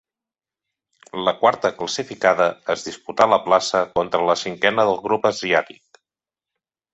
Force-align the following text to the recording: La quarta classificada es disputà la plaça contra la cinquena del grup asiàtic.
La 1.27 1.33
quarta 1.41 1.69
classificada 1.81 2.47
es 2.75 2.85
disputà 2.87 3.27
la 3.35 3.39
plaça 3.51 3.83
contra 4.01 4.23
la 4.31 4.37
cinquena 4.45 4.87
del 4.91 4.99
grup 5.05 5.29
asiàtic. 5.33 6.01